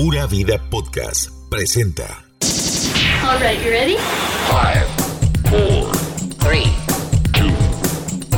Pura 0.00 0.28
Vida 0.28 0.58
Podcast 0.70 1.28
presenta. 1.50 2.22
All 3.28 3.36
right, 3.40 3.60
you 3.60 3.68
ready? 3.68 3.96
Five, 4.46 4.86
four, 5.50 5.92
three, 6.38 6.70
two, 7.32 7.50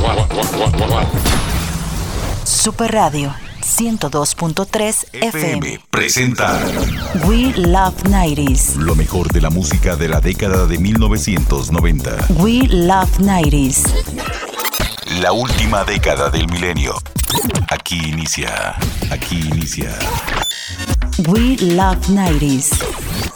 one, 0.01 0.17
one, 0.17 0.79
one, 0.79 0.91
one. 0.91 1.07
Super 2.45 2.91
Radio 2.91 3.31
102.3 3.61 5.05
FM. 5.11 5.79
presenta 5.91 6.59
We 7.27 7.53
Love 7.55 8.05
90s. 8.05 8.77
lo 8.77 8.95
mejor 8.95 9.31
de 9.31 9.41
la 9.41 9.51
música 9.51 9.95
de 9.95 10.07
la 10.07 10.19
década 10.19 10.65
de 10.65 10.79
1990. 10.79 12.25
We 12.39 12.67
Love 12.69 13.19
90s. 13.19 13.83
La 15.21 15.31
última 15.31 15.83
década 15.83 16.31
del 16.31 16.47
milenio. 16.47 16.95
Aquí 17.69 17.99
inicia. 18.09 18.75
Aquí 19.11 19.39
inicia. 19.53 19.95
We 21.19 21.57
Love 21.57 21.97
90s. 22.07 23.30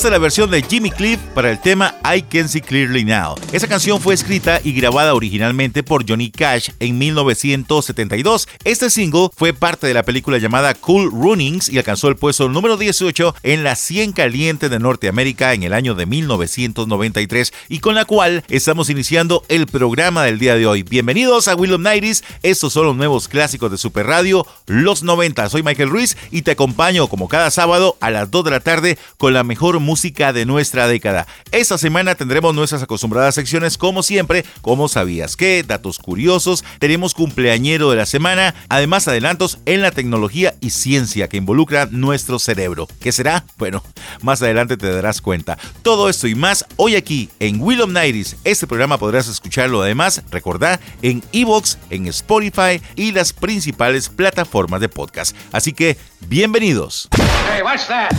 Esta 0.00 0.08
es 0.08 0.12
la 0.12 0.18
versión 0.18 0.50
de 0.50 0.62
Jimmy 0.62 0.90
Cliff 0.90 1.20
para 1.34 1.50
el 1.50 1.60
tema 1.60 1.94
I 2.02 2.22
Can 2.22 2.48
See 2.48 2.62
Clearly 2.62 3.04
Now. 3.04 3.34
Esa 3.52 3.68
canción 3.68 4.00
fue 4.00 4.14
escrita 4.14 4.58
y 4.64 4.72
grabada 4.72 5.12
originalmente 5.12 5.82
por 5.82 6.08
Johnny 6.08 6.30
Cash 6.30 6.70
en 6.80 6.96
1972. 6.96 8.48
Este 8.64 8.88
single 8.88 9.28
fue 9.36 9.52
parte 9.52 9.86
de 9.86 9.92
la 9.92 10.02
película 10.02 10.38
llamada 10.38 10.72
Cool 10.72 11.10
Runnings 11.10 11.68
y 11.68 11.76
alcanzó 11.76 12.08
el 12.08 12.16
puesto 12.16 12.48
número 12.48 12.78
18 12.78 13.34
en 13.42 13.62
la 13.62 13.76
100 13.76 14.12
caliente 14.12 14.70
de 14.70 14.78
Norteamérica 14.78 15.52
en 15.52 15.64
el 15.64 15.74
año 15.74 15.94
de 15.94 16.06
1993 16.06 17.52
y 17.68 17.80
con 17.80 17.94
la 17.94 18.06
cual 18.06 18.42
estamos 18.48 18.88
iniciando 18.88 19.44
el 19.48 19.66
programa 19.66 20.24
del 20.24 20.38
día 20.38 20.54
de 20.54 20.66
hoy. 20.66 20.82
Bienvenidos 20.82 21.46
a 21.46 21.54
Will 21.54 21.74
of 21.74 21.80
Nighties. 21.82 22.24
Estos 22.42 22.72
son 22.72 22.86
los 22.86 22.96
nuevos 22.96 23.28
clásicos 23.28 23.70
de 23.70 23.76
Super 23.76 24.06
Radio, 24.06 24.46
los 24.64 25.02
90. 25.02 25.50
Soy 25.50 25.62
Michael 25.62 25.90
Ruiz 25.90 26.16
y 26.30 26.40
te 26.40 26.52
acompaño 26.52 27.06
como 27.08 27.28
cada 27.28 27.50
sábado 27.50 27.98
a 28.00 28.10
las 28.10 28.30
2 28.30 28.44
de 28.46 28.50
la 28.50 28.60
tarde 28.60 28.98
con 29.18 29.34
la 29.34 29.44
mejor 29.44 29.78
música 29.78 29.89
de 29.90 30.46
nuestra 30.46 30.86
década. 30.86 31.26
Esta 31.52 31.76
semana 31.76 32.14
tendremos 32.14 32.54
nuestras 32.54 32.82
acostumbradas 32.82 33.34
secciones 33.34 33.76
como 33.76 34.02
siempre, 34.02 34.44
como 34.60 34.88
sabías 34.88 35.36
que, 35.36 35.64
datos 35.64 35.98
curiosos, 35.98 36.64
tenemos 36.78 37.12
cumpleañero 37.12 37.90
de 37.90 37.96
la 37.96 38.06
semana, 38.06 38.54
además 38.68 39.08
adelantos 39.08 39.58
en 39.66 39.82
la 39.82 39.90
tecnología 39.90 40.54
y 40.60 40.70
ciencia 40.70 41.28
que 41.28 41.38
involucra 41.38 41.86
nuestro 41.90 42.38
cerebro. 42.38 42.86
¿Qué 43.00 43.10
será? 43.10 43.44
Bueno, 43.58 43.82
más 44.22 44.40
adelante 44.42 44.76
te 44.76 44.90
darás 44.90 45.20
cuenta. 45.20 45.58
Todo 45.82 46.08
esto 46.08 46.28
y 46.28 46.34
más 46.34 46.64
hoy 46.76 46.94
aquí 46.94 47.28
en 47.40 47.60
Will 47.60 47.80
of 47.82 47.90
Nighties. 47.90 48.36
Este 48.44 48.66
programa 48.66 48.96
podrás 48.96 49.28
escucharlo 49.28 49.82
además, 49.82 50.22
recordá, 50.30 50.78
en 51.02 51.22
Evox, 51.32 51.78
en 51.90 52.06
Spotify 52.06 52.80
y 52.94 53.12
las 53.12 53.32
principales 53.32 54.08
plataformas 54.08 54.80
de 54.80 54.88
podcast. 54.88 55.36
Así 55.52 55.72
que, 55.72 55.98
bienvenidos. 56.28 57.08
Hey, 57.52 57.62
what's 57.64 57.88
that? 57.88 58.10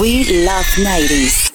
We 0.00 0.44
Love 0.46 0.66
90s. 0.78 1.52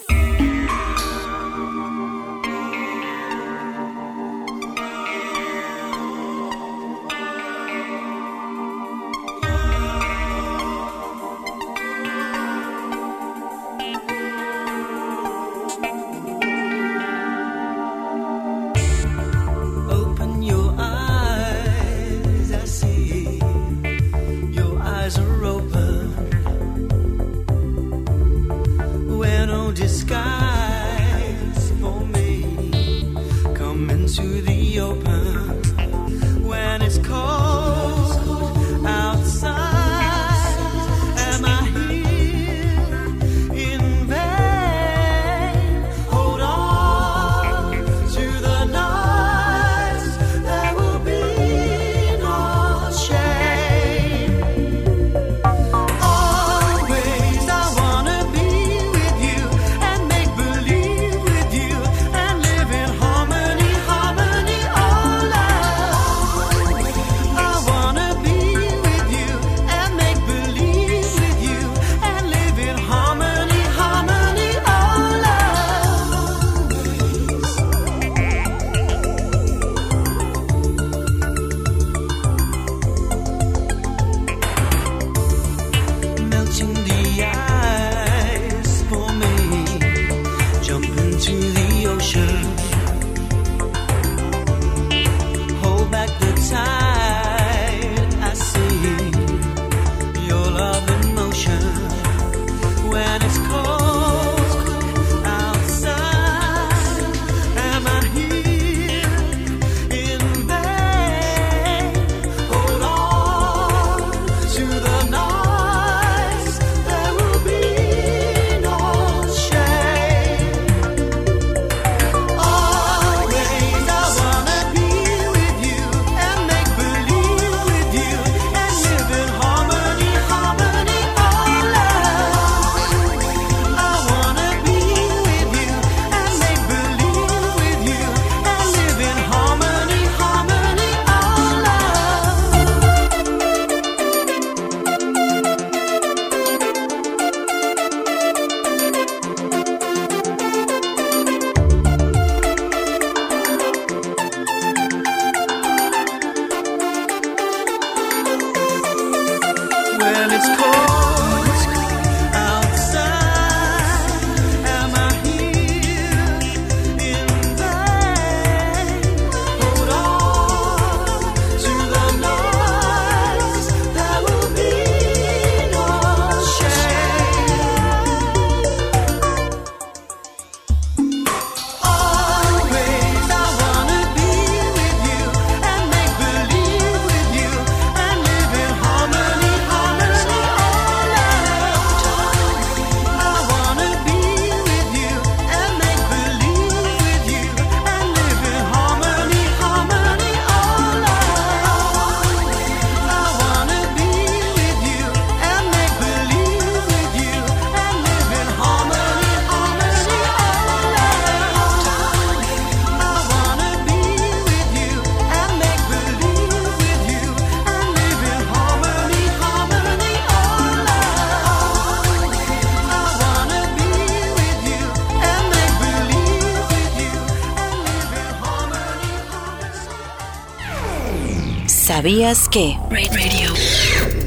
¿Sabías 232.07 232.48
que? 232.48 232.77
Radio. 232.89 233.54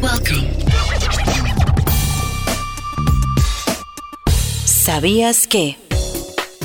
Welcome. 0.03 0.51
¿Sabías 4.67 5.47
que? 5.47 5.79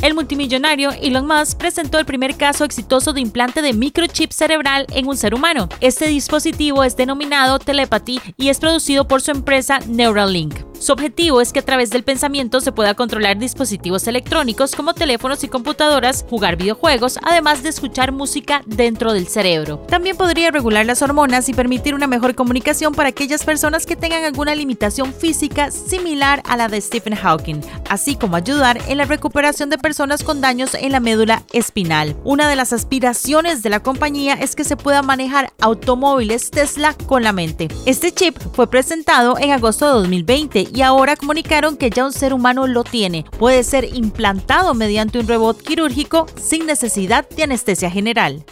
El 0.02 0.14
multimillonario 0.14 0.92
Elon 0.92 1.26
Musk 1.26 1.58
presentó 1.58 2.00
el 2.00 2.06
primer 2.06 2.36
caso 2.36 2.66
exitoso 2.66 3.14
de 3.14 3.22
implante 3.22 3.62
de 3.62 3.72
microchip 3.72 4.34
cerebral 4.34 4.88
en 4.90 5.08
un 5.08 5.16
ser 5.16 5.34
humano. 5.34 5.70
Este 5.80 6.10
dispositivo 6.10 6.84
es 6.84 6.98
denominado 6.98 7.60
Telepathy 7.60 8.20
y 8.36 8.50
es 8.50 8.60
producido 8.60 9.08
por 9.08 9.22
su 9.22 9.32
empresa 9.32 9.80
Neuralink. 9.88 10.65
Su 10.80 10.92
objetivo 10.92 11.42
es 11.42 11.54
que 11.54 11.60
a 11.60 11.66
través 11.66 11.90
del 11.90 12.04
pensamiento 12.04 12.60
se 12.60 12.72
pueda 12.72 12.94
controlar 12.94 13.38
dispositivos 13.38 14.08
electrónicos 14.08 14.76
como 14.76 14.94
teléfonos 14.94 15.44
y 15.44 15.48
computadoras, 15.48 16.26
jugar 16.30 16.58
videojuegos, 16.58 17.18
además 17.24 17.64
de 17.64 17.70
escuchar 17.70 18.12
música 18.12 18.62
dentro 18.66 19.14
del 19.14 19.28
cerebro. 19.28 19.78
También 19.90 20.18
podría 20.18 20.52
regular 20.52 20.86
las 20.86 21.02
hormonas 21.02 21.50
y 21.50 21.54
permitir 21.54 21.96
una 21.96 22.08
mejor 22.08 22.36
comunicación 22.36 22.94
para 22.94 23.10
aquellas 23.10 23.44
personas 23.44 23.86
que 23.86 23.96
tengan 23.96 24.24
alguna 24.24 24.54
limitación 24.54 25.14
física 25.14 25.72
similar 25.72 26.44
a 26.46 26.58
la 26.58 26.68
de 26.68 26.82
Stephen 26.82 27.16
Hawking, 27.16 27.62
así 27.90 28.16
como 28.16 28.36
ayudar 28.36 28.80
en 28.88 28.98
la 28.98 29.06
recuperación 29.06 29.70
de 29.70 29.78
personas 29.78 30.24
con 30.24 30.42
daños 30.42 30.74
en 30.74 30.92
la 30.92 31.00
médula 31.00 31.44
espinal. 31.54 32.16
Una 32.24 32.50
de 32.50 32.56
las 32.56 32.74
aspiraciones 32.74 33.64
de 33.64 33.70
la 33.70 33.82
compañía 33.82 34.34
es 34.34 34.56
que 34.56 34.64
se 34.64 34.78
pueda 34.78 35.02
manejar 35.02 35.52
automóviles 35.62 36.52
Tesla 36.52 36.96
con 37.06 37.24
la 37.24 37.32
mente. 37.32 37.70
Este 37.86 38.12
chip 38.12 38.38
fue 38.54 38.70
presentado 38.70 39.38
en 39.40 39.52
agosto 39.52 39.86
de 39.86 39.94
2020 39.94 40.66
y 40.76 40.82
ahora 40.82 41.16
comunicaron 41.16 41.78
que 41.78 41.90
ya 41.90 42.06
un 42.06 42.12
ser 42.12 42.34
humano 42.34 42.68
lo 42.68 42.84
tiene. 42.84 43.26
Puede 43.40 43.64
ser 43.64 43.86
implantado 43.96 44.74
mediante 44.74 45.20
un 45.20 45.28
robot 45.28 45.62
quirúrgico 45.62 46.28
sin 46.36 46.66
necesidad 46.66 47.28
de 47.30 47.44
anestesia 47.44 47.90
general. 47.90 48.44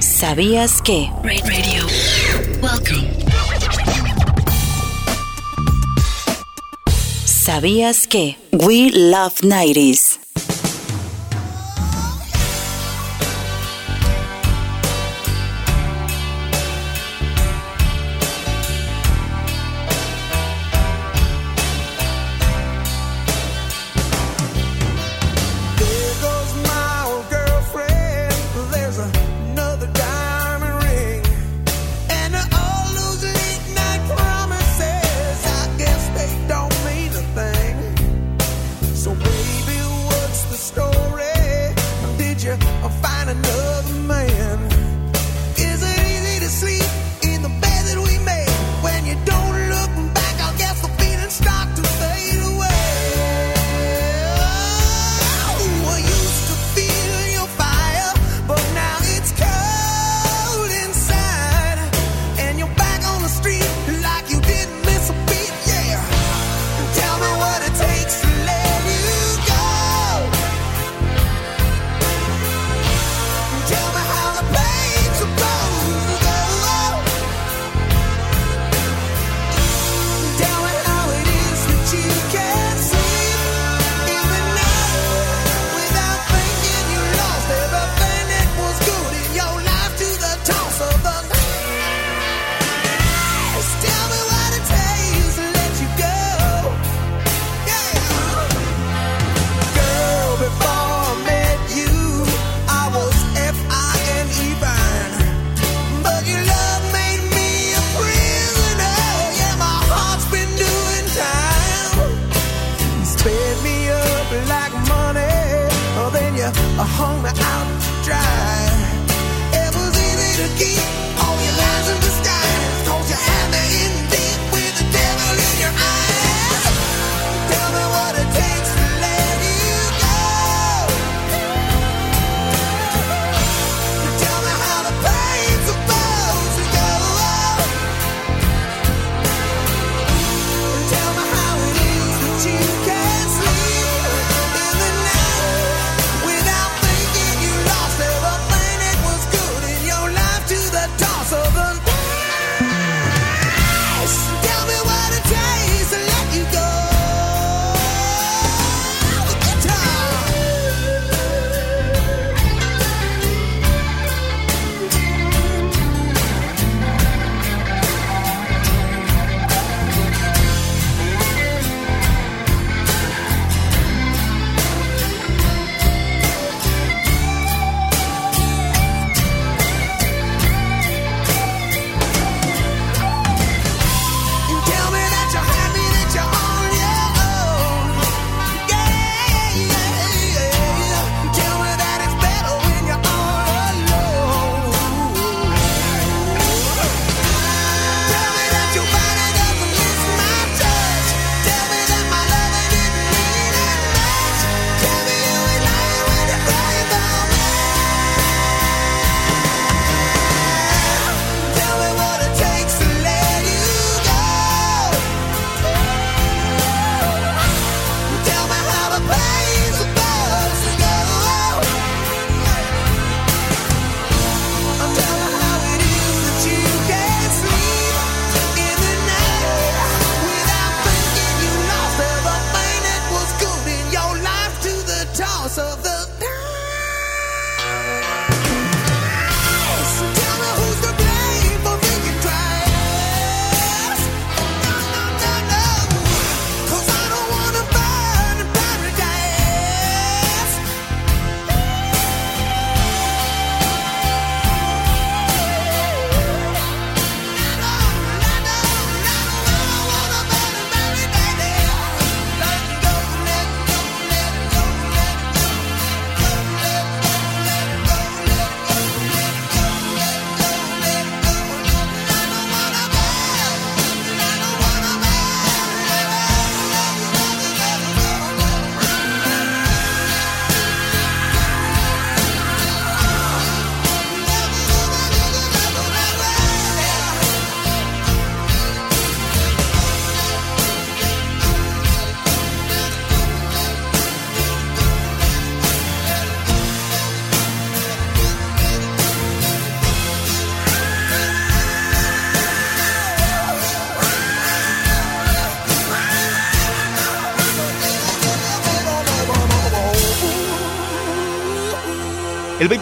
¿Sabías 0.00 0.82
que? 0.82 1.10
Radio. 1.24 1.86
¿Sabías 7.24 8.06
que? 8.06 8.36
We 8.52 8.90
love 8.92 9.40
90s. 9.40 10.07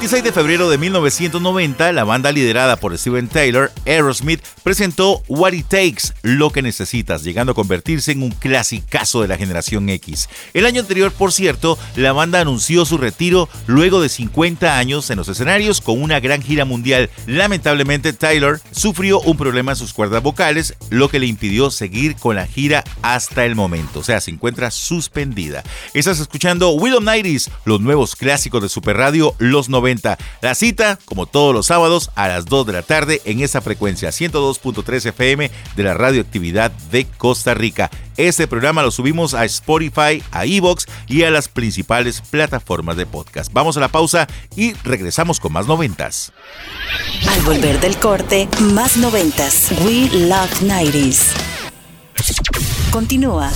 26 0.07 0.23
de 0.23 0.31
febrero 0.31 0.71
de 0.71 0.79
1990, 0.79 1.91
la 1.91 2.05
banda 2.05 2.31
liderada 2.31 2.77
por 2.77 2.97
Steven 2.97 3.27
Taylor, 3.27 3.73
Aerosmith, 3.87 4.41
presentó 4.63 5.21
What 5.27 5.55
It 5.55 5.67
Takes, 5.67 6.15
Lo 6.23 6.53
que 6.53 6.63
necesitas, 6.63 7.25
llegando 7.25 7.51
a 7.51 7.55
convertirse 7.57 8.13
en 8.13 8.23
un 8.23 8.31
clasicazo 8.31 9.23
de 9.23 9.27
la 9.27 9.37
generación 9.37 9.89
X. 9.89 10.29
El 10.55 10.65
año 10.65 10.81
anterior, 10.81 11.11
por 11.11 11.33
cierto, 11.33 11.77
la 11.97 12.13
banda 12.13 12.41
anunció 12.41 12.85
su 12.85 12.99
retiro 12.99 13.49
luego 13.67 14.01
de 14.01 14.09
50 14.09 14.79
años 14.79 15.11
en 15.11 15.17
los 15.17 15.27
escenarios 15.27 15.81
con 15.81 16.01
una 16.01 16.21
gran 16.21 16.41
gira 16.41 16.65
mundial. 16.65 17.11
Lamentablemente, 17.27 18.13
Taylor 18.13 18.61
sufrió 18.71 19.19
un 19.23 19.37
problema 19.37 19.73
en 19.73 19.77
sus 19.77 19.93
cuerdas 19.93 20.23
vocales, 20.23 20.77
lo 20.89 21.09
que 21.09 21.19
le 21.19 21.27
impidió 21.27 21.73
seguir 21.73 22.15
con 22.15 22.37
la 22.37 22.47
gira 22.47 22.85
hasta 23.03 23.45
el 23.45 23.57
momento. 23.57 23.99
O 23.99 24.05
sea, 24.05 24.21
se 24.21 24.31
encuentra 24.31 24.71
suspendida. 24.71 25.65
Estás 25.95 26.21
escuchando 26.21 26.71
Will 26.71 26.95
of 26.95 27.03
Nighties, 27.03 27.51
los 27.65 27.81
nuevos 27.81 28.15
clásicos 28.15 28.63
de 28.63 28.69
Super 28.69 28.99
Radio, 28.99 29.35
los 29.41 29.69
90. 29.69 29.96
La 30.41 30.55
cita, 30.55 30.99
como 31.05 31.27
todos 31.27 31.55
los 31.55 31.67
sábados, 31.67 32.11
a 32.15 32.29
las 32.29 32.47
2 32.47 32.67
de 32.67 32.73
la 32.73 32.83
tarde 32.83 33.23
en 33.25 33.41
esa 33.41 33.61
frecuencia 33.61 34.11
102.3 34.11 35.07
FM 35.07 35.51
de 35.77 35.83
la 35.83 35.95
radioactividad 35.95 36.71
de 36.71 37.07
Costa 37.07 37.55
Rica. 37.55 37.91
Este 38.17 38.47
programa 38.47 38.83
lo 38.83 38.91
subimos 38.91 39.35
a 39.35 39.45
Spotify, 39.45 40.23
a 40.31 40.47
Evox 40.47 40.87
y 41.07 41.25
a 41.25 41.31
las 41.31 41.49
principales 41.49 42.23
plataformas 42.23 42.97
de 42.97 43.05
podcast. 43.05 43.53
Vamos 43.53 43.77
a 43.77 43.81
la 43.81 43.89
pausa 43.89 44.27
y 44.57 44.73
regresamos 44.85 45.39
con 45.39 45.53
más 45.53 45.67
noventas. 45.67 46.33
Al 47.29 47.43
volver 47.43 47.79
del 47.81 47.97
corte, 47.99 48.49
más 48.73 48.97
noventas. 48.97 49.71
We 49.85 50.09
Love 50.13 50.63
90s. 50.63 51.33
Continúa. 52.91 53.51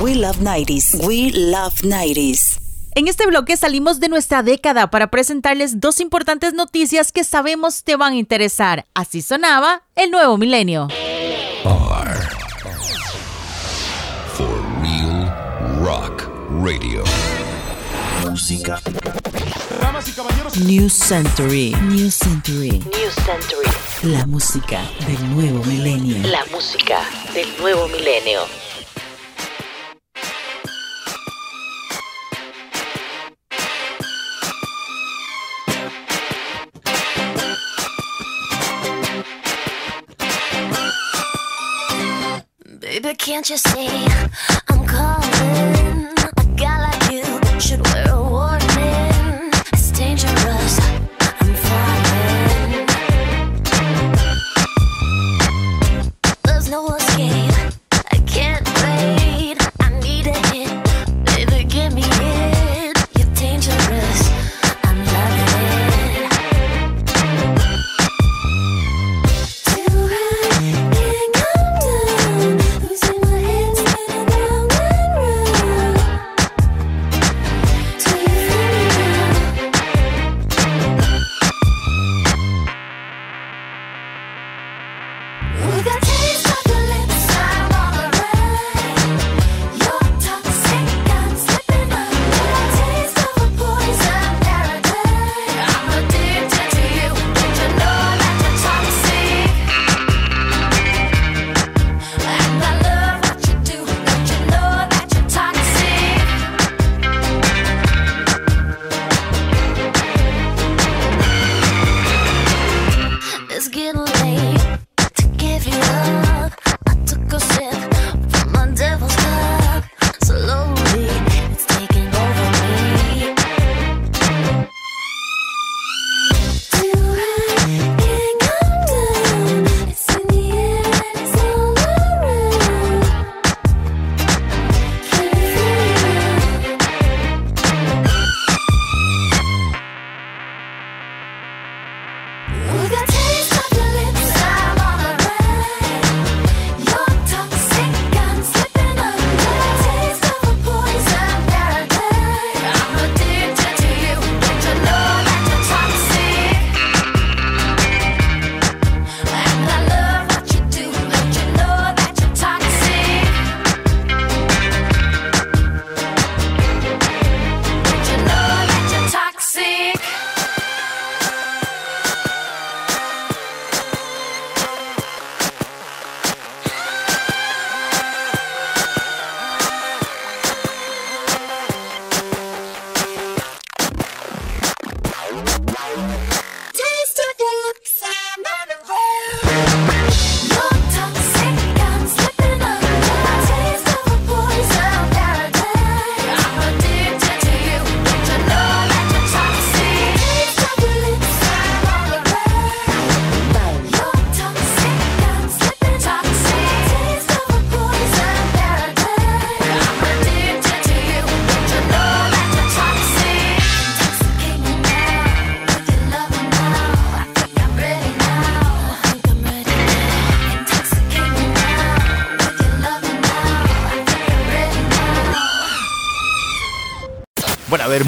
We 0.00 0.14
Love 0.14 0.38
90s. 0.38 0.94
We 1.04 1.32
Love 1.32 1.74
90s. 1.82 2.53
En 2.96 3.08
este 3.08 3.26
bloque 3.26 3.56
salimos 3.56 3.98
de 3.98 4.08
nuestra 4.08 4.44
década 4.44 4.88
para 4.88 5.08
presentarles 5.08 5.80
dos 5.80 5.98
importantes 5.98 6.54
noticias 6.54 7.10
que 7.10 7.24
sabemos 7.24 7.82
te 7.82 7.96
van 7.96 8.12
a 8.12 8.16
interesar. 8.16 8.86
Así 8.94 9.20
sonaba 9.20 9.82
el 9.96 10.12
nuevo 10.12 10.38
milenio. 10.38 10.86
For 14.34 14.48
real 14.80 15.28
rock 15.80 16.28
radio. 16.62 17.02
New 20.64 20.88
Century. 20.88 21.74
New 21.82 22.10
Century. 22.10 22.70
New 22.70 23.10
Century. 23.10 23.68
La 24.02 24.24
música 24.26 24.80
del 25.04 25.34
nuevo 25.34 25.64
milenio. 25.64 26.18
La 26.28 26.44
música 26.52 27.00
del 27.34 27.48
nuevo 27.58 27.88
milenio. 27.88 28.63
Can't 43.14 43.48
you 43.48 43.56
see 43.56 43.88
I'm 44.68 44.86
calling? 44.86 45.23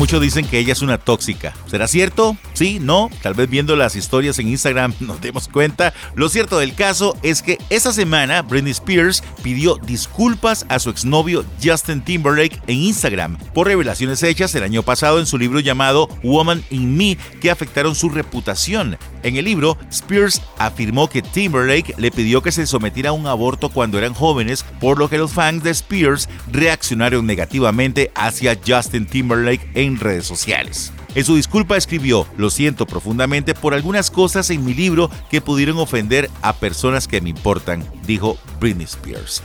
Muchos 0.07 0.23
dicen 0.23 0.47
que 0.47 0.61
ella 0.61 0.73
es 0.73 0.83
una 0.83 0.99
tóxica. 0.99 1.53
¿Será 1.67 1.89
cierto? 1.89 2.37
Sí, 2.57 2.79
no, 2.81 3.11
tal 3.21 3.35
vez 3.35 3.51
viendo 3.51 3.77
las 3.77 3.97
historias 3.97 4.39
en 4.39 4.49
Instagram 4.49 4.95
nos 5.01 5.21
demos 5.21 5.47
cuenta. 5.47 5.93
Lo 6.15 6.31
cierto 6.31 6.59
del 6.59 6.75
caso 6.75 7.15
es 7.23 7.43
que 7.43 7.59
esa 7.69 7.93
semana 7.93 8.41
Britney 8.41 8.73
Spears 8.73 9.23
pidió 9.43 9.77
disculpas 9.77 10.65
a 10.71 10.79
su 10.79 10.89
exnovio 10.89 11.45
Justin 11.63 12.01
Timberlake 12.01 12.63
en 12.67 12.79
Instagram 12.79 13.37
por 13.53 13.67
revelaciones 13.67 14.23
hechas 14.23 14.55
el 14.55 14.63
año 14.63 14.83
pasado 14.83 15.21
en 15.21 15.27
su 15.27 15.37
libro 15.37 15.61
llamado 15.61 16.09
Woman 16.23 16.65
in 16.71 16.97
Me 16.97 17.19
que 17.43 17.51
afectaron 17.51 17.95
su 17.95 18.09
reputación. 18.09 18.97
En 19.23 19.37
el 19.37 19.45
libro, 19.45 19.77
Spears 19.91 20.41
afirmó 20.57 21.11
que 21.11 21.21
Timberlake 21.21 21.93
le 21.99 22.11
pidió 22.11 22.41
que 22.41 22.53
se 22.53 22.67
sometiera 22.67 23.11
a 23.11 23.13
un 23.13 23.27
aborto 23.27 23.69
cuando 23.69 23.99
eran 23.99 24.15
jóvenes, 24.15 24.65
por 24.81 24.99
lo 24.99 25.11
que 25.11 25.19
los 25.19 25.35
fans 25.35 25.63
de 25.63 25.73
Spears 25.73 26.27
reaccionaron 26.51 27.27
negativamente 27.27 28.13
hacia 28.15 28.59
Justin 28.67 29.05
Timberlake 29.05 29.69
en 29.75 30.01
redes 30.01 30.25
sociales. 30.25 30.91
En 31.17 31.25
su 31.25 31.35
disculpa 31.35 31.79
escribió, 31.79 32.27
lo 32.37 32.51
siento 32.51 32.85
profundamente 32.85 33.55
por 33.55 33.73
algunas 33.73 34.11
cosas 34.11 34.51
en 34.51 34.63
mi 34.63 34.75
libro 34.75 35.11
que 35.31 35.41
pudieron 35.41 35.79
ofender 35.79 36.29
a 36.43 36.53
personas 36.53 37.09
que 37.09 37.23
me 37.23 37.31
importan, 37.31 37.83
dijo 38.07 38.37
Britney 38.61 38.85
Spears. 38.85 39.43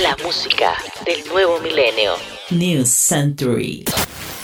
La 0.00 0.16
música 0.24 0.72
del 1.04 1.26
nuevo 1.28 1.58
milenio. 1.58 2.12
New 2.50 2.86
Century. 2.86 3.84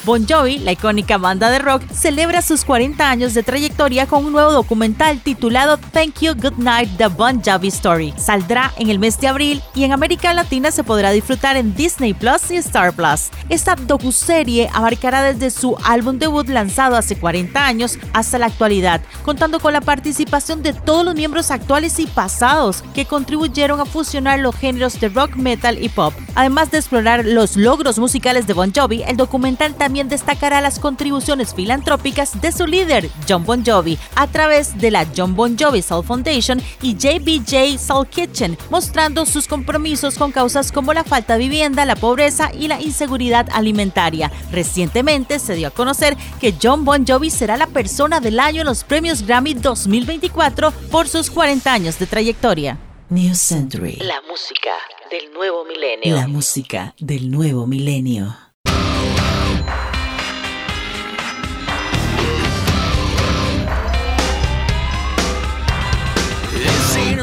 Bon 0.05 0.27
Jovi, 0.27 0.59
la 0.59 0.73
icónica 0.73 1.17
banda 1.17 1.49
de 1.49 1.61
rock, 1.61 1.85
celebra 1.93 2.43
sus 2.43 2.65
40 2.65 3.09
años 3.09 3.35
de 3.35 3.45
trayectoria 3.45 4.09
con 4.09 4.25
un 4.25 4.33
nuevo 4.33 4.51
documental 4.51 5.21
titulado 5.21 5.79
Thank 5.79 6.23
You 6.23 6.35
Good 6.35 6.59
Night 6.59 6.97
The 6.97 7.07
Bon 7.07 7.41
Jovi 7.41 7.69
Story. 7.69 8.13
Saldrá 8.17 8.73
en 8.79 8.91
el 8.91 8.99
mes 8.99 9.21
de 9.21 9.29
abril 9.29 9.63
y 9.77 9.85
en 9.85 9.93
América 9.93 10.35
Latina 10.35 10.73
se 10.73 10.83
podrá 10.83 11.13
disfrutar 11.13 11.57
en 11.57 11.73
Disney 11.77 12.15
Plus 12.15 12.51
y 12.51 12.57
Star 12.57 12.93
Plus. 12.93 13.31
Esta 13.49 13.77
docuserie 13.77 14.69
abarcará 14.75 15.23
desde 15.23 15.53
su 15.53 15.77
álbum 15.85 16.19
debut 16.19 16.49
lanzado 16.49 16.97
hace 16.97 17.15
40 17.15 17.65
años 17.65 17.97
hasta 18.13 18.41
la 18.41 18.47
actualidad, 18.47 19.03
contando 19.25 19.61
con 19.61 19.73
la 19.73 19.81
participación 19.81 20.65
de 20.65 20.73
todos 20.73 21.05
los 21.05 21.15
miembros 21.15 21.53
actuales 21.53 22.01
y 22.01 22.07
pasados 22.07 22.83
que 22.93 23.07
contribuyeron 23.07 23.79
a 23.79 23.85
fusionar 23.85 24.41
los 24.41 24.57
géneros 24.57 24.99
de 24.99 25.11
rock, 25.11 25.37
metal 25.37 25.81
y 25.81 25.89
pop. 25.91 26.13
Además 26.35 26.73
de 26.73 26.79
explorar 26.79 27.25
los 27.25 27.57
logros 27.57 28.01
musicales 28.01 28.49
de 28.49 28.55
Bon 28.55 28.73
Jovi, 28.75 29.05
el 29.05 29.17
documental 29.17 29.77
también 29.77 29.92
destacará 29.93 30.61
las 30.61 30.79
contribuciones 30.79 31.55
filantrópicas 31.55 32.41
de 32.41 32.51
su 32.51 32.67
líder, 32.67 33.11
John 33.29 33.45
Bon 33.45 33.65
Jovi, 33.65 33.99
a 34.15 34.27
través 34.27 34.79
de 34.79 34.91
la 34.91 35.07
John 35.15 35.37
Bon 35.37 35.57
Jovi 35.59 35.83
Soul 35.83 36.05
Foundation 36.05 36.63
y 36.81 36.97
JBJ 36.97 37.79
Soul 37.79 38.09
Kitchen, 38.09 38.57
mostrando 38.71 39.27
sus 39.27 39.47
compromisos 39.47 40.17
con 40.17 40.33
causas 40.33 40.73
como 40.73 40.95
la 40.95 41.05
falta 41.05 41.35
de 41.35 41.41
vivienda, 41.41 41.85
la 41.85 41.97
pobreza 41.97 42.51
y 42.53 42.69
la 42.69 42.81
inseguridad 42.81 43.49
alimentaria. 43.53 44.33
Recientemente 44.51 45.39
se 45.39 45.55
dio 45.55 45.69
a 45.69 45.73
conocer 45.73 46.17
que 46.41 46.55
John 46.61 46.85
Bon 46.85 47.07
Jovi 47.07 47.31
será 47.31 47.57
la 47.57 47.67
persona 47.67 48.21
del 48.21 48.41
año 48.41 48.63
en 48.63 48.67
los 48.67 48.85
premios 48.85 49.23
Grammy 49.27 49.55
2024 49.55 50.71
por 50.91 51.09
sus 51.09 51.31
40 51.31 51.73
años 51.73 51.99
de 51.99 52.07
trayectoria. 52.07 52.79
New 53.11 53.35
Century. 53.35 53.97
La 53.97 54.23
música 54.27 54.71
del 55.11 55.33
nuevo 55.35 55.67
milenio. 55.67 56.17
La 56.17 56.27
música 56.29 56.95
del 56.99 57.31
nuevo 57.31 57.67
milenio. 57.67 58.35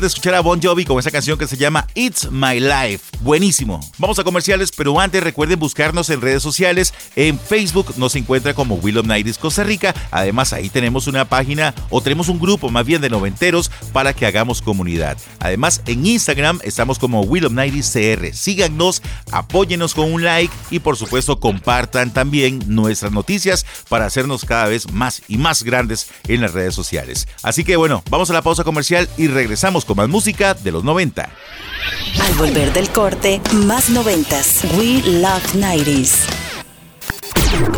De 0.00 0.08
escuchar 0.08 0.34
a 0.34 0.40
Bon 0.40 0.60
Jovi 0.60 0.84
con 0.84 0.98
esa 0.98 1.10
canción 1.10 1.38
que 1.38 1.46
se 1.46 1.56
llama 1.56 1.86
It's 1.94 2.30
My 2.30 2.60
Life. 2.60 3.16
Buenísimo. 3.20 3.80
Vamos 3.96 4.18
a 4.18 4.24
comerciales, 4.24 4.70
pero 4.70 5.00
antes 5.00 5.22
recuerden 5.22 5.58
buscarnos 5.58 6.10
en 6.10 6.20
redes 6.20 6.42
sociales. 6.42 6.92
En 7.14 7.40
Facebook 7.40 7.94
nos 7.96 8.14
encuentra 8.14 8.52
como 8.52 8.74
Will 8.74 8.98
of 8.98 9.06
Nighties 9.06 9.38
Costa 9.38 9.64
Rica. 9.64 9.94
Además, 10.10 10.52
ahí 10.52 10.68
tenemos 10.68 11.06
una 11.06 11.24
página 11.24 11.74
o 11.88 12.02
tenemos 12.02 12.28
un 12.28 12.38
grupo 12.38 12.68
más 12.68 12.84
bien 12.84 13.00
de 13.00 13.08
noventeros 13.08 13.70
para 13.94 14.12
que 14.12 14.26
hagamos 14.26 14.60
comunidad. 14.60 15.16
Además, 15.40 15.80
en 15.86 16.04
Instagram 16.04 16.60
estamos 16.62 16.98
como 16.98 17.22
Will 17.22 17.46
of 17.46 17.52
Nighties 17.52 17.90
CR. 17.90 18.34
Síganos, 18.34 19.00
apóyenos 19.30 19.94
con 19.94 20.12
un 20.12 20.24
like 20.24 20.52
y 20.70 20.80
por 20.80 20.98
supuesto 20.98 21.40
compartan 21.40 22.12
también 22.12 22.60
nuestras 22.66 23.12
noticias 23.12 23.64
para 23.88 24.04
hacernos 24.04 24.44
cada 24.44 24.66
vez 24.66 24.92
más 24.92 25.22
y 25.26 25.38
más 25.38 25.62
grandes 25.62 26.08
en 26.28 26.42
las 26.42 26.52
redes 26.52 26.74
sociales. 26.74 27.26
Así 27.42 27.64
que 27.64 27.76
bueno, 27.76 28.02
vamos 28.10 28.28
a 28.28 28.34
la 28.34 28.42
pausa 28.42 28.62
comercial 28.62 29.08
y 29.16 29.28
regresamos 29.28 29.85
con 29.86 29.96
más 29.96 30.08
música 30.08 30.54
de 30.54 30.72
los 30.72 30.84
90. 30.84 31.30
Al 32.20 32.34
volver 32.34 32.72
del 32.72 32.90
corte, 32.90 33.40
más 33.52 33.88
noventas. 33.88 34.64
We 34.76 35.00
Love 35.02 35.54
90s. 35.54 36.26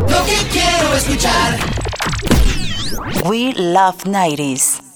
Lo 0.09 0.25
que 0.25 0.37
quiero 0.51 0.95
escuchar. 0.95 1.59
We 3.25 3.53
Love 3.55 4.05
90s. 4.05 4.88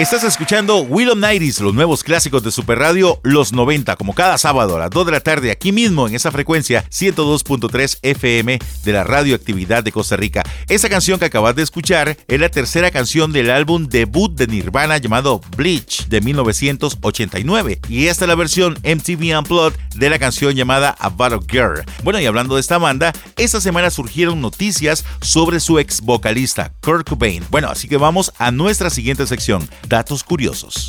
Estás 0.00 0.24
escuchando 0.24 0.78
Will 0.78 1.10
of 1.10 1.18
Nighties, 1.18 1.60
los 1.60 1.74
nuevos 1.74 2.02
clásicos 2.02 2.42
de 2.42 2.50
Super 2.50 2.78
Radio, 2.78 3.20
los 3.22 3.52
90, 3.52 3.96
como 3.96 4.14
cada 4.14 4.38
sábado 4.38 4.76
a 4.76 4.78
las 4.78 4.88
2 4.88 5.04
de 5.04 5.12
la 5.12 5.20
tarde, 5.20 5.50
aquí 5.50 5.72
mismo 5.72 6.08
en 6.08 6.14
esa 6.14 6.30
frecuencia 6.30 6.86
102.3 6.88 7.98
FM 8.00 8.58
de 8.82 8.92
la 8.94 9.04
radioactividad 9.04 9.84
de 9.84 9.92
Costa 9.92 10.16
Rica. 10.16 10.42
Esa 10.68 10.88
canción 10.88 11.18
que 11.18 11.26
acabas 11.26 11.54
de 11.54 11.64
escuchar 11.64 12.16
es 12.26 12.40
la 12.40 12.48
tercera 12.48 12.90
canción 12.90 13.30
del 13.30 13.50
álbum 13.50 13.88
debut 13.88 14.34
de 14.34 14.46
Nirvana 14.46 14.96
llamado 14.96 15.42
Bleach 15.54 16.06
de 16.06 16.22
1989 16.22 17.80
y 17.90 18.06
esta 18.06 18.24
es 18.24 18.28
la 18.30 18.36
versión 18.36 18.78
MTV 18.82 19.38
Unplugged 19.38 19.78
de 19.96 20.08
la 20.08 20.18
canción 20.18 20.54
llamada 20.54 20.96
a 20.98 21.10
Girl. 21.46 21.84
Bueno, 22.02 22.18
y 22.20 22.24
hablando 22.24 22.54
de 22.54 22.62
esta 22.62 22.78
banda, 22.78 23.12
esta 23.36 23.60
semana 23.60 23.90
surgieron 23.90 24.40
noticias 24.40 25.04
sobre 25.20 25.60
su 25.60 25.78
ex 25.78 26.00
vocalista 26.00 26.72
Kurt 26.80 27.06
Cobain. 27.06 27.44
Bueno, 27.50 27.68
así 27.68 27.86
que 27.86 27.98
vamos 27.98 28.32
a 28.38 28.50
nuestra 28.50 28.88
siguiente 28.88 29.26
sección, 29.26 29.68
datos 29.90 30.22
curiosos. 30.22 30.88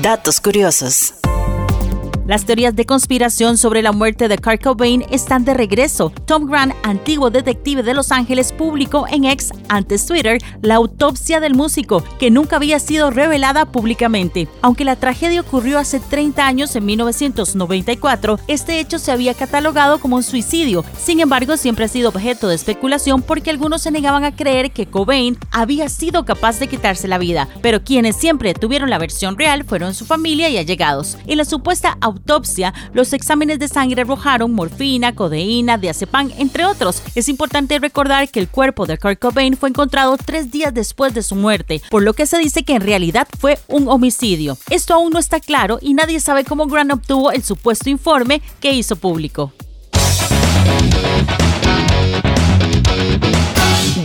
Datos 0.00 0.38
curiosos. 0.38 1.12
Las 2.26 2.44
teorías 2.44 2.74
de 2.74 2.86
conspiración 2.86 3.56
sobre 3.56 3.82
la 3.82 3.92
muerte 3.92 4.26
de 4.26 4.38
Kurt 4.38 4.60
Cobain 4.60 5.04
están 5.12 5.44
de 5.44 5.54
regreso. 5.54 6.12
Tom 6.24 6.46
Grant, 6.46 6.74
antiguo 6.82 7.30
detective 7.30 7.84
de 7.84 7.94
Los 7.94 8.10
Ángeles, 8.10 8.50
publicó 8.50 9.06
en 9.08 9.26
ex, 9.26 9.52
antes 9.68 10.06
Twitter, 10.06 10.42
la 10.60 10.74
autopsia 10.74 11.38
del 11.38 11.54
músico, 11.54 12.02
que 12.18 12.32
nunca 12.32 12.56
había 12.56 12.80
sido 12.80 13.12
revelada 13.12 13.66
públicamente. 13.66 14.48
Aunque 14.60 14.84
la 14.84 14.96
tragedia 14.96 15.40
ocurrió 15.40 15.78
hace 15.78 16.00
30 16.00 16.44
años, 16.44 16.74
en 16.74 16.86
1994, 16.86 18.40
este 18.48 18.80
hecho 18.80 18.98
se 18.98 19.12
había 19.12 19.32
catalogado 19.32 20.00
como 20.00 20.16
un 20.16 20.24
suicidio. 20.24 20.84
Sin 20.98 21.20
embargo, 21.20 21.56
siempre 21.56 21.84
ha 21.84 21.88
sido 21.88 22.08
objeto 22.08 22.48
de 22.48 22.56
especulación 22.56 23.22
porque 23.22 23.50
algunos 23.50 23.82
se 23.82 23.92
negaban 23.92 24.24
a 24.24 24.34
creer 24.34 24.72
que 24.72 24.86
Cobain 24.86 25.38
había 25.52 25.88
sido 25.88 26.24
capaz 26.24 26.58
de 26.58 26.66
quitarse 26.66 27.06
la 27.06 27.18
vida. 27.18 27.48
Pero 27.62 27.84
quienes 27.84 28.16
siempre 28.16 28.52
tuvieron 28.52 28.90
la 28.90 28.98
versión 28.98 29.38
real 29.38 29.62
fueron 29.62 29.94
su 29.94 30.04
familia 30.06 30.48
y 30.48 30.58
allegados. 30.58 31.18
Y 31.28 31.36
la 31.36 31.44
supuesta 31.44 31.96
autopsia, 32.16 32.74
los 32.92 33.12
exámenes 33.12 33.58
de 33.58 33.68
sangre 33.68 34.02
arrojaron 34.02 34.52
morfina, 34.52 35.14
codeína, 35.14 35.78
diazepam, 35.78 36.30
entre 36.38 36.64
otros. 36.64 37.02
Es 37.14 37.28
importante 37.28 37.78
recordar 37.78 38.28
que 38.28 38.40
el 38.40 38.48
cuerpo 38.48 38.86
de 38.86 38.98
Kurt 38.98 39.18
Cobain 39.18 39.56
fue 39.56 39.68
encontrado 39.68 40.16
tres 40.16 40.50
días 40.50 40.72
después 40.74 41.14
de 41.14 41.22
su 41.22 41.34
muerte, 41.34 41.80
por 41.90 42.02
lo 42.02 42.14
que 42.14 42.26
se 42.26 42.38
dice 42.38 42.64
que 42.64 42.74
en 42.74 42.82
realidad 42.82 43.28
fue 43.38 43.58
un 43.68 43.88
homicidio. 43.88 44.56
Esto 44.70 44.94
aún 44.94 45.12
no 45.12 45.18
está 45.18 45.40
claro 45.40 45.78
y 45.80 45.94
nadie 45.94 46.20
sabe 46.20 46.44
cómo 46.44 46.66
Grant 46.66 46.92
obtuvo 46.92 47.30
el 47.32 47.42
supuesto 47.42 47.90
informe 47.90 48.42
que 48.60 48.72
hizo 48.72 48.96
público. 48.96 49.52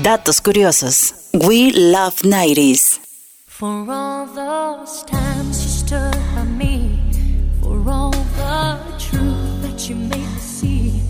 Datos 0.04 0.42
curiosos. 0.42 1.14
We 1.34 1.72
love 1.72 2.16
90s. 2.24 3.00
For 3.46 3.86
all 3.90 4.26
those 4.26 5.04
times 5.06 5.64
you 5.64 5.70
stood 5.70 6.18
by 6.34 6.41
me, 6.41 6.41
for 7.84 7.90
all 7.90 8.12
the 8.12 8.96
truth 9.00 9.62
that 9.64 9.90
you 9.90 9.96
made 9.96 10.12
me 10.12 10.40
see, 10.40 11.02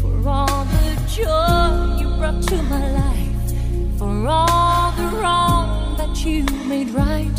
for 0.00 0.28
all 0.28 0.64
the 0.64 1.02
joy 1.08 1.98
you 2.00 2.08
brought 2.16 2.42
to 2.42 2.62
my 2.64 2.90
life, 2.92 3.98
for 3.98 4.26
all 4.26 4.92
the 4.92 5.16
wrong 5.16 5.96
that 5.98 6.24
you 6.24 6.44
made 6.66 6.88
right, 6.90 7.38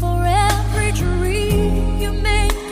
for 0.00 0.24
every 0.24 0.90
dream 0.92 1.98
you 2.00 2.12
made 2.12 2.67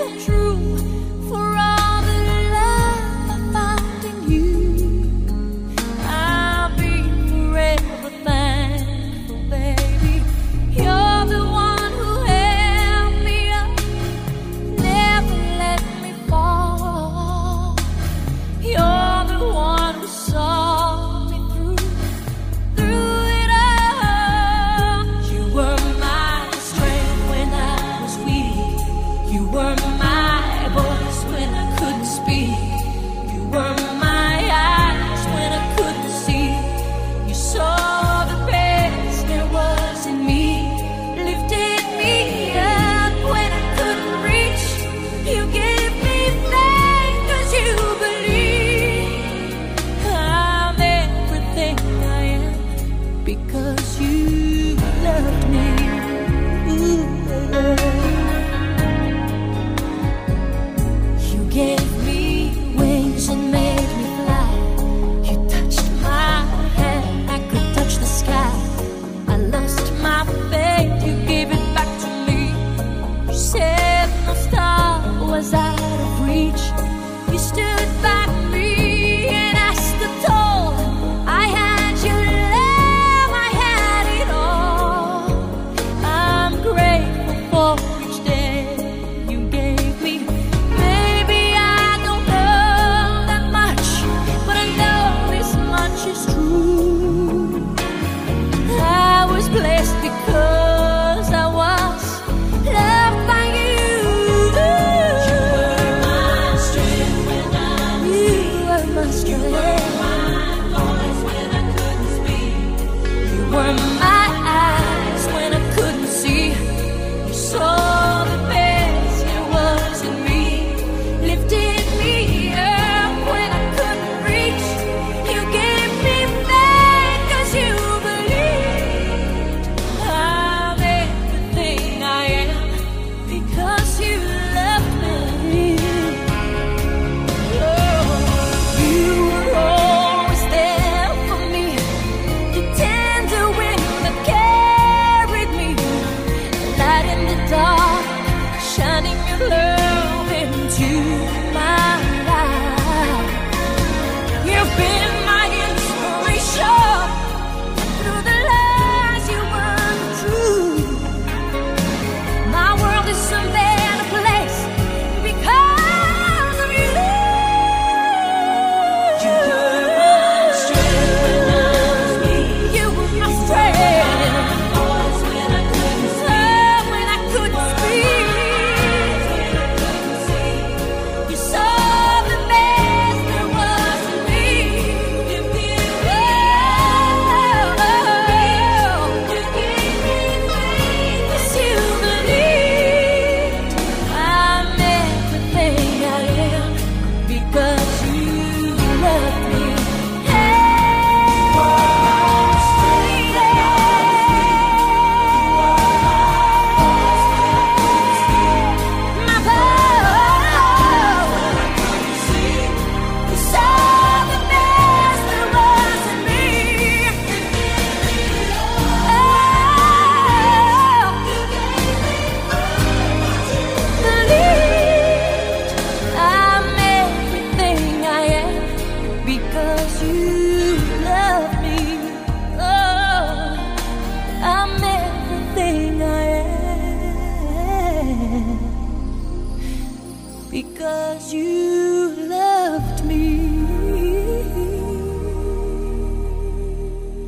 because 240.57 241.35
you 241.35 241.76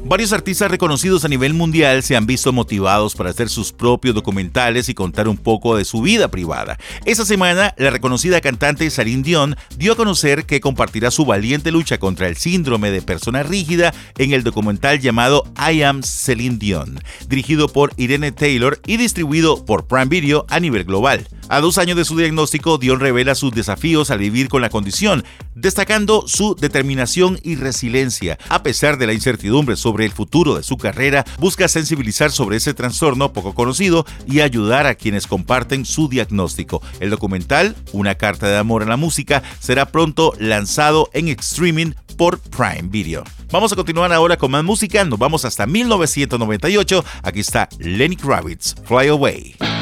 Varios 0.09 0.33
artistas 0.33 0.71
reconocidos 0.71 1.27
a 1.27 1.29
nivel 1.29 1.53
mundial 1.53 2.03
se 2.03 2.17
han 2.17 2.25
visto 2.25 2.51
motivados 2.51 3.15
para 3.15 3.29
hacer 3.29 3.51
sus 3.51 3.73
propios 3.73 4.15
documentales 4.15 4.89
y 4.89 4.95
contar 4.95 5.29
un 5.29 5.37
poco 5.37 5.77
de 5.77 5.85
su 5.85 6.01
vida 6.01 6.29
privada. 6.29 6.79
Esta 7.05 7.27
semana, 7.27 7.75
la 7.77 7.91
reconocida 7.91 8.41
cantante 8.41 8.89
Celine 8.89 9.23
Dion 9.23 9.57
dio 9.77 9.93
a 9.93 9.97
conocer 9.97 10.47
que 10.47 10.63
compartirá 10.63 11.11
su 11.11 11.27
valiente 11.27 11.71
lucha 11.71 11.99
contra 11.99 12.27
el 12.27 12.39
síndrome 12.39 12.91
de 12.91 13.03
persona 13.03 13.43
rígida 13.43 13.93
en 14.17 14.33
el 14.33 14.45
documental 14.45 14.99
llamado 14.99 15.45
I 15.59 15.83
Am 15.83 16.03
Celine 16.03 16.57
Dion, 16.57 17.01
dirigido 17.29 17.69
por 17.69 17.93
Irene 17.99 18.33
Taylor 18.33 18.81
y 18.87 18.97
distribuido 18.97 19.67
por 19.67 19.89
Prime 19.89 20.07
Video 20.07 20.47
a 20.49 20.59
nivel 20.59 20.85
global. 20.85 21.29
A 21.51 21.61
dos 21.61 21.79
años 21.79 21.97
de 21.97 22.05
su 22.05 22.17
diagnóstico, 22.17 22.77
Dion 22.79 23.01
revela 23.01 23.35
sus 23.35 23.53
desafíos 23.53 24.11
al 24.11 24.19
vivir 24.19 24.49
con 24.49 24.61
la 24.61 24.69
condición, 24.69 25.25
destacando 25.55 26.25
su 26.27 26.55
determinación 26.55 27.41
y 27.43 27.57
resiliencia. 27.57 28.39
A 28.51 28.63
pesar 28.63 28.99
de 28.99 29.07
la 29.07 29.15
incertidumbre 29.15 29.77
sobre 29.77 29.98
el 30.05 30.13
futuro 30.13 30.57
de 30.57 30.63
su 30.63 30.77
carrera, 30.77 31.25
busca 31.39 31.69
sensibilizar 31.69 32.31
sobre 32.31 32.57
ese 32.57 32.75
trastorno 32.75 33.33
poco 33.33 33.55
conocido 33.55 34.07
y 34.27 34.41
ayudar 34.41 34.87
a 34.87 34.95
quienes 34.95 35.27
comparten 35.27 35.85
su 35.85 36.09
diagnóstico. 36.09 36.83
El 37.01 37.11
documental, 37.11 37.77
Una 37.93 38.15
carta 38.17 38.49
de 38.49 38.57
amor 38.57 38.83
a 38.83 38.87
la 38.87 38.97
música, 38.97 39.43
será 39.61 39.87
pronto 39.87 40.33
lanzado 40.39 41.11
en 41.13 41.29
streaming 41.29 41.93
por 42.17 42.39
Prime 42.39 42.89
Video. 42.89 43.25
Vamos 43.51 43.73
a 43.73 43.77
continuar 43.77 44.13
ahora 44.13 44.37
con 44.37 44.51
más 44.51 44.65
música, 44.65 45.05
nos 45.05 45.19
vamos 45.19 45.45
hasta 45.45 45.67
1998. 45.67 47.05
Aquí 47.23 47.41
está 47.41 47.69
Lenny 47.79 48.17
Kravitz, 48.17 48.75
Fly 48.85 49.09
Away. 49.09 49.78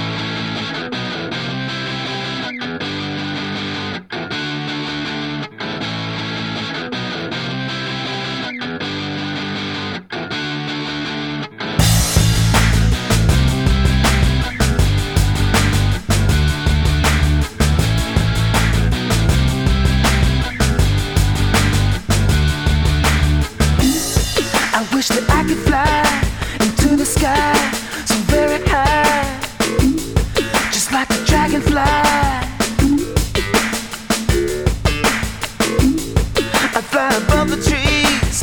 Above 37.17 37.49
the 37.49 37.57
trees, 37.57 38.43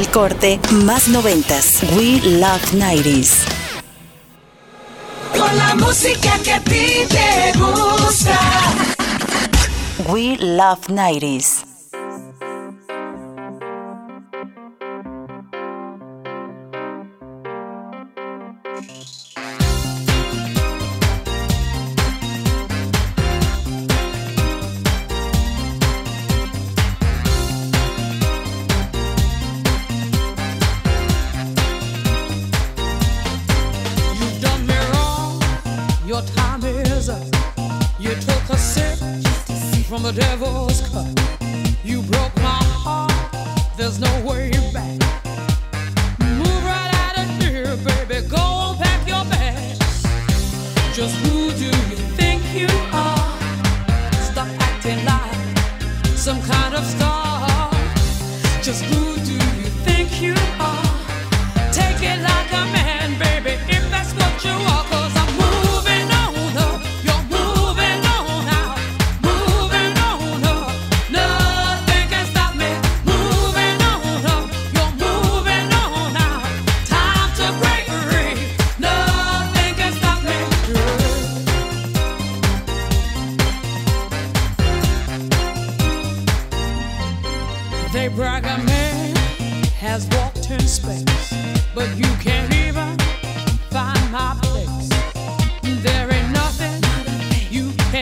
del 0.00 0.08
corte, 0.08 0.58
más 0.86 1.08
noventas. 1.08 1.80
We 1.94 2.20
Love 2.22 2.72
90s. 2.72 3.44
Con 5.36 5.56
la 5.56 5.74
música 5.74 6.38
que 6.42 6.52
a 6.54 6.60
ti 6.60 7.06
te 7.06 7.52
gusta. 7.58 8.38
We 10.08 10.38
Love 10.38 10.86
90s. 10.88 11.59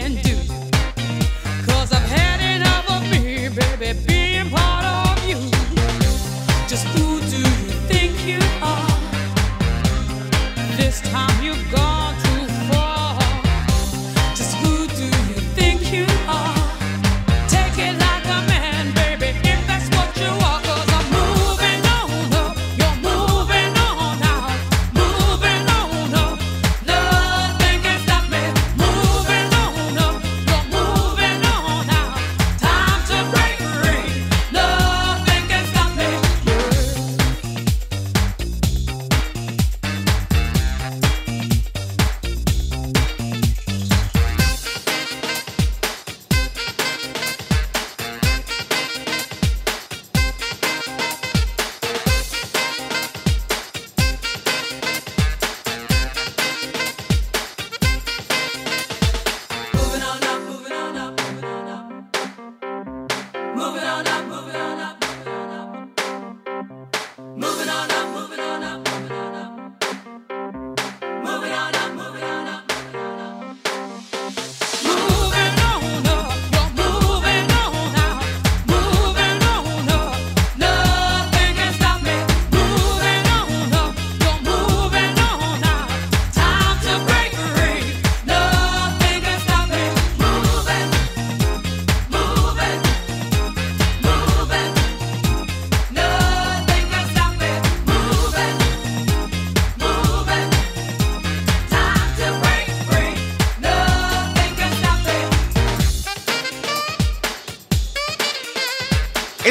Can 0.09 0.23
do. 0.23 0.38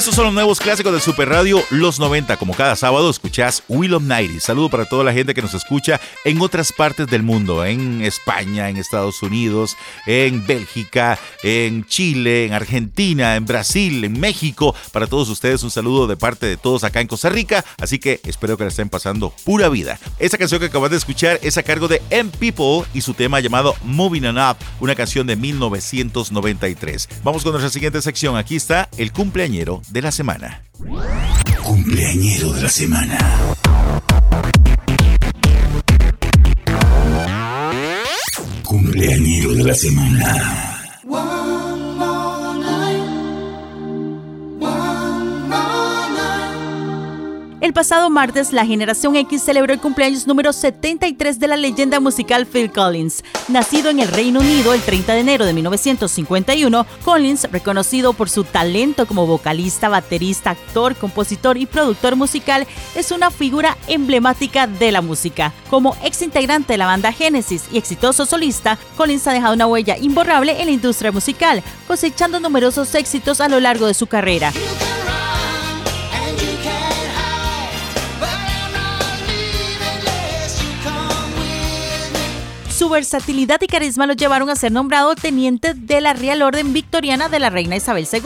Estos 0.08 0.16
son 0.16 0.28
los 0.28 0.34
nuevos 0.36 0.62
clásicos 0.62 0.94
de 0.94 1.02
Super 1.02 1.28
Radio 1.28 1.62
Los 1.70 2.00
90. 2.00 2.38
Como 2.38 2.54
cada 2.54 2.78
sábado 2.78 3.10
escuchás 3.10 3.62
Will 3.68 3.94
of 3.94 4.04
Nighty. 4.04 4.40
Saludo 4.40 4.70
para 4.70 4.86
toda 4.86 5.04
la 5.04 5.12
gente 5.12 5.34
que 5.34 5.42
nos 5.42 5.54
escucha 5.54 6.00
en 6.24 6.40
otras 6.40 6.72
partes 6.72 7.08
del 7.08 7.24
mundo, 7.24 7.66
en 7.66 8.02
España, 8.02 8.70
en 8.70 8.78
Estados 8.78 9.22
Unidos, 9.22 9.76
en 10.06 10.48
Bélgica, 10.48 11.20
en 11.44 11.86
Chile, 11.88 12.46
en 12.46 12.54
Argentina, 12.54 13.36
en 13.36 13.46
Brasil, 13.46 14.02
en 14.06 14.18
México. 14.18 14.74
Para 14.94 15.08
todos 15.08 15.28
ustedes 15.28 15.62
un 15.64 15.72
saludo 15.72 16.08
de 16.08 16.16
parte 16.16 16.46
de 16.46 16.56
todos 16.56 16.86
acá 16.86 17.02
en 17.02 17.08
Costa 17.08 17.28
Rica. 17.28 17.66
Así 17.78 18.00
que 18.00 18.22
espero 18.24 18.56
que 18.56 18.64
la 18.64 18.70
estén 18.70 18.88
pasando 18.88 19.34
pura 19.44 19.68
vida. 19.68 20.00
Esta 20.20 20.38
canción 20.38 20.62
que 20.62 20.68
acabas 20.68 20.92
de 20.92 20.96
escuchar 20.96 21.38
es 21.44 21.58
a 21.58 21.64
cargo 21.64 21.90
de 21.90 22.02
M 22.12 22.32
People 22.40 22.90
y 22.94 23.02
su 23.02 23.14
tema 23.14 23.42
llamado 23.42 23.76
Moving 23.84 24.28
On 24.28 24.38
Up, 24.38 24.56
una 24.80 24.96
canción 24.96 25.28
de 25.28 25.36
1993. 25.36 27.10
Vamos 27.26 27.44
con 27.44 27.52
nuestra 27.52 27.70
siguiente 27.70 28.02
sección. 28.02 28.38
Aquí 28.38 28.56
está 28.56 28.88
el 28.98 29.12
cumpleañero 29.12 29.82
de 29.90 29.97
la 30.02 30.12
semana. 30.12 30.64
Cumpleañero 31.64 32.54
de 32.54 32.62
la 32.62 32.70
semana. 32.70 33.18
Cumpleañero 38.64 39.54
de 39.54 39.64
la 39.64 39.74
semana. 39.74 40.67
El 47.60 47.74
pasado 47.74 48.12
martes, 48.12 48.54
la 48.54 48.68
generación 48.68 49.16
X 49.16 49.42
celebró 49.42 49.74
el 49.74 49.80
cumpleaños 49.80 50.28
número 50.28 50.54
73 50.54 51.40
de 51.40 51.48
la 51.48 51.58
leyenda 51.58 52.00
musical 52.00 52.46
Phil 52.46 52.72
Collins. 52.72 53.24
Nacido 53.48 53.90
en 53.90 54.00
el 54.00 54.10
Reino 54.10 54.42
Unido 54.42 54.76
el 54.76 54.82
30 54.82 55.14
de 55.14 55.20
enero 55.22 55.44
de 55.44 55.54
1951, 55.54 56.86
Collins, 57.04 57.52
reconocido 57.52 58.14
por 58.14 58.30
su 58.30 58.44
talento 58.44 59.08
como 59.08 59.26
vocalista, 59.26 59.90
baterista, 59.90 60.52
actor, 60.52 60.96
compositor 60.96 61.58
y 61.58 61.66
productor 61.66 62.16
musical, 62.16 62.68
es 62.96 63.12
una 63.12 63.32
figura 63.32 63.76
emblemática 63.88 64.68
de 64.68 64.92
la 64.92 65.02
música. 65.02 65.52
Como 65.72 65.98
ex 66.04 66.22
integrante 66.22 66.74
de 66.74 66.78
la 66.78 66.86
banda 66.86 67.12
Genesis 67.12 67.64
y 67.72 67.80
exitoso 67.80 68.28
solista, 68.28 68.78
Collins 68.96 69.26
ha 69.26 69.34
dejado 69.34 69.56
una 69.56 69.66
huella 69.66 69.98
imborrable 69.98 70.62
en 70.62 70.68
la 70.68 70.74
industria 70.74 71.12
musical, 71.12 71.64
cosechando 71.88 72.40
numerosos 72.40 72.94
éxitos 72.94 73.42
a 73.42 73.50
lo 73.50 73.60
largo 73.60 73.88
de 73.88 73.96
su 73.96 74.06
carrera. 74.06 74.54
Versatilidad 82.90 83.62
y 83.62 83.68
carisma 83.68 84.08
lo 84.08 84.14
llevaron 84.14 84.50
a 84.50 84.56
ser 84.56 84.72
nombrado 84.72 85.16
teniente 85.16 85.74
de 85.74 86.00
la 86.00 86.14
Real 86.14 86.42
Orden 86.42 86.74
Victoriana 86.74 87.28
de 87.28 87.40
la 87.40 87.50
Reina 87.50 87.76
Isabel 87.76 88.08
II. 88.12 88.22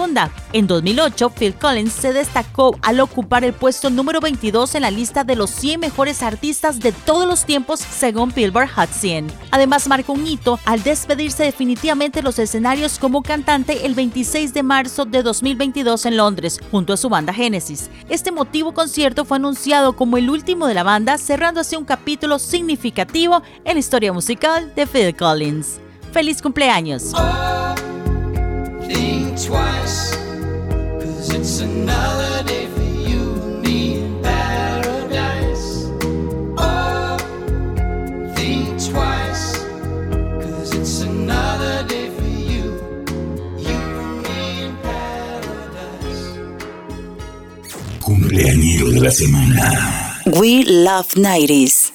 En 0.53 0.68
2008, 0.68 1.30
Phil 1.32 1.55
Collins 1.55 1.93
se 1.93 2.14
destacó 2.14 2.78
al 2.82 2.99
ocupar 2.99 3.43
el 3.43 3.53
puesto 3.53 3.89
número 3.89 4.20
22 4.20 4.76
en 4.76 4.84
la 4.84 4.91
lista 4.91 5.24
de 5.24 5.36
los 5.36 5.49
100 5.49 5.80
mejores 5.80 6.22
artistas 6.22 6.80
de 6.80 6.91
todos 6.91 7.28
los 7.28 7.45
tiempos 7.45 7.80
según 7.80 8.34
Billboard 8.34 8.70
Hot 8.76 8.89
100. 8.91 9.32
Además, 9.51 9.88
marcó 9.88 10.14
un 10.14 10.28
hito 10.28 10.59
al 10.66 10.84
despedirse 10.84 11.43
definitivamente 11.43 12.20
de 12.20 12.24
los 12.24 12.38
escenarios 12.38 12.99
como 12.99 13.24
cantante 13.24 13.86
el 13.86 13.95
26 13.95 14.53
de 14.53 14.64
marzo 14.64 15.05
de 15.05 15.24
2022 15.24 16.05
en 16.05 16.18
Londres, 16.18 16.59
junto 16.70 16.93
a 16.93 16.97
su 16.97 17.09
banda 17.09 17.34
Genesis. 17.34 17.89
Este 18.09 18.32
motivo 18.32 18.74
concierto 18.74 19.26
fue 19.26 19.38
anunciado 19.38 19.95
como 19.95 20.18
el 20.18 20.30
último 20.30 20.68
de 20.68 20.76
la 20.76 20.84
banda, 20.84 21.18
cerrando 21.18 21.62
así 21.62 21.76
un 21.76 21.86
capítulo 21.86 22.38
significativo 22.38 23.41
en 23.66 23.74
la 23.74 23.80
historia 23.80 24.14
musical 24.14 24.51
Girl 24.52 24.74
de 24.76 24.88
Phil 24.88 25.16
Collins. 25.16 25.80
¡Feliz 26.12 26.41
cumpleaños! 26.41 27.14
Cumpleañero 47.99 48.89
de 48.89 48.99
la 48.99 49.12
semana. 49.12 50.22
We 50.26 50.64
love 50.66 51.08
90s. 51.16 51.91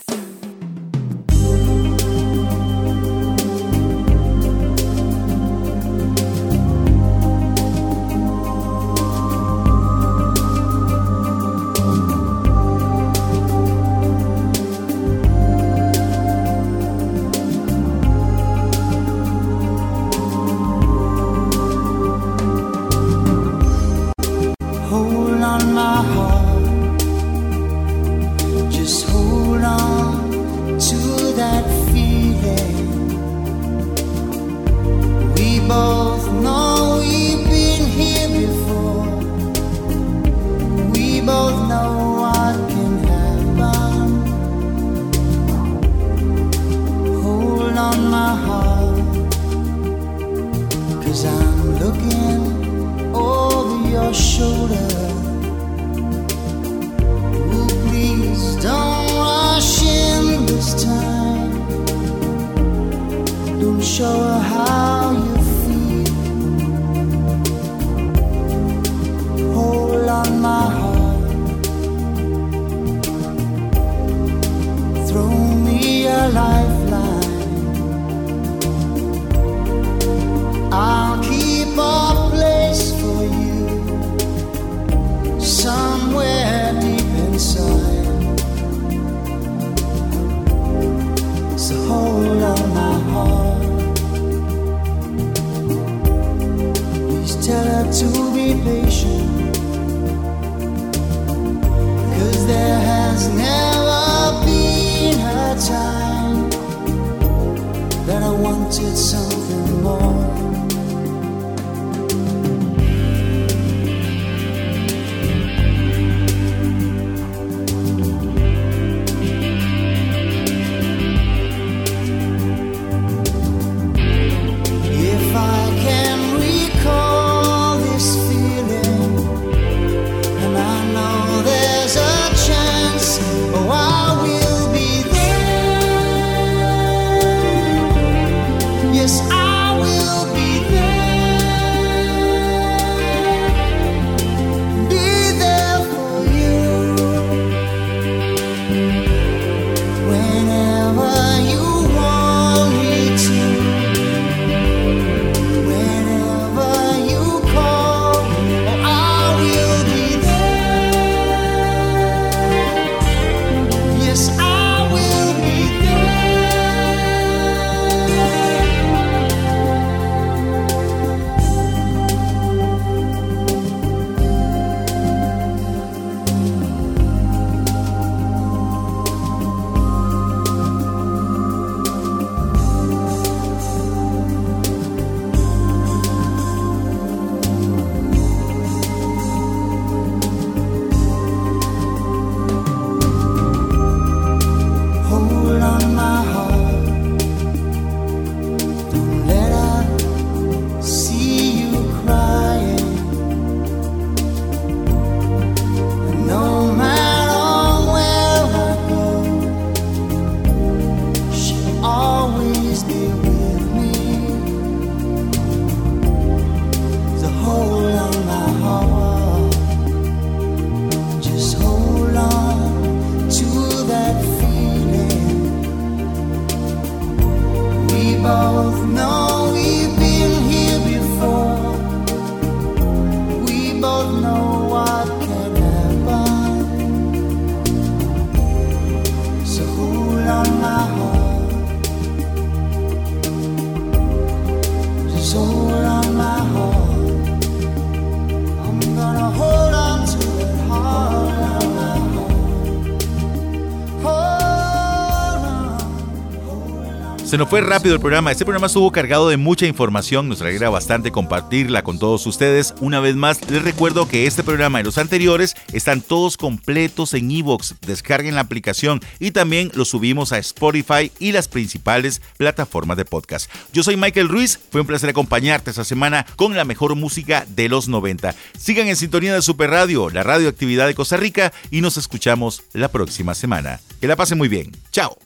Se 257.37 257.39
nos 257.39 257.51
fue 257.51 257.61
rápido 257.61 257.95
el 257.95 258.01
programa. 258.01 258.33
Este 258.33 258.47
programa 258.47 258.67
estuvo 258.67 258.91
cargado 258.91 259.29
de 259.29 259.37
mucha 259.37 259.67
información. 259.67 260.27
Nos 260.27 260.41
alegra 260.41 260.71
bastante 260.71 261.13
compartirla 261.13 261.83
con 261.83 261.99
todos 261.99 262.27
ustedes. 262.27 262.73
Una 262.81 262.99
vez 262.99 263.15
más, 263.15 263.51
les 263.51 263.63
recuerdo 263.63 264.09
que 264.09 264.27
este 264.27 264.43
programa 264.43 264.81
y 264.81 264.85
los 264.85 264.97
anteriores 264.97 265.55
están 265.75 266.01
todos 266.01 266.39
completos 266.39 267.13
en 267.13 267.31
Evox. 267.31 267.75
Descarguen 267.83 268.37
la 268.37 268.41
aplicación 268.41 269.01
y 269.21 269.33
también 269.33 269.71
los 269.75 269.89
subimos 269.89 270.33
a 270.33 270.39
Spotify 270.39 271.13
y 271.19 271.33
las 271.33 271.47
principales 271.47 272.23
plataformas 272.39 272.97
de 272.97 273.05
podcast. 273.05 273.51
Yo 273.71 273.83
soy 273.83 273.99
Michael 273.99 274.31
Ruiz. 274.31 274.59
Fue 274.71 274.81
un 274.81 274.87
placer 274.87 275.11
acompañarte 275.11 275.69
esta 275.69 275.85
semana 275.85 276.25
con 276.37 276.57
la 276.57 276.65
mejor 276.65 276.95
música 276.95 277.45
de 277.51 277.69
los 277.69 277.87
90. 277.87 278.35
Sigan 278.57 278.89
en 278.89 278.97
sintonía 278.97 279.35
de 279.35 279.43
Super 279.43 279.69
Radio, 279.69 280.09
la 280.09 280.23
radioactividad 280.23 280.87
de 280.87 280.95
Costa 280.95 281.19
Rica, 281.19 281.53
y 281.71 281.83
nos 281.83 281.99
escuchamos 281.99 282.63
la 282.73 282.89
próxima 282.89 283.35
semana. 283.35 283.79
Que 284.01 284.09
la 284.09 284.17
pasen 284.17 284.39
muy 284.39 284.49
bien. 284.49 284.75
Chao. 284.91 285.19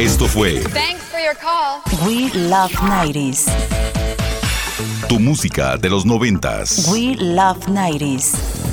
Esto 0.00 0.26
fue. 0.26 0.60
Thanks 0.72 1.02
for 1.10 1.20
your 1.20 1.36
call. 1.36 1.82
We 2.08 2.30
love 2.32 2.72
90s. 2.72 3.44
Tu 5.10 5.20
música 5.20 5.76
de 5.76 5.90
los 5.90 6.06
90s. 6.06 6.90
We 6.90 7.16
love 7.16 7.58
90s. 7.66 8.32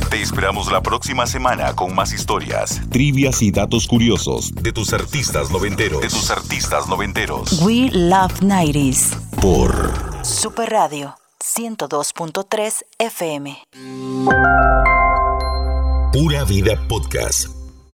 Te 0.10 0.22
esperamos 0.22 0.72
la 0.72 0.82
próxima 0.82 1.28
semana 1.28 1.76
con 1.76 1.94
más 1.94 2.14
historias, 2.14 2.80
trivias 2.90 3.42
y 3.42 3.52
datos 3.52 3.88
curiosos 3.88 4.56
de 4.56 4.72
tus 4.72 4.94
artistas 4.94 5.52
noventeros. 5.52 6.00
De 6.00 6.08
tus 6.08 6.32
artistas 6.32 6.88
noventeros. 6.88 7.62
We 7.62 7.90
love 7.92 8.40
90s. 8.40 9.14
Por 9.42 9.94
Super 10.24 10.70
Radio 10.70 11.18
102.3 11.44 12.84
FM. 13.00 13.64
Pura 16.14 16.46
Vida 16.46 16.82
Podcast. 16.88 17.57